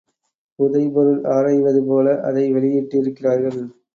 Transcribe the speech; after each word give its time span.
புதை 0.59 0.81
பொருள் 0.89 1.19
ஆராய்வது 1.25 1.83
போல 1.83 2.15
அதை 2.21 2.45
வெளியிட்டிருக்கிறார்கள். 2.53 3.61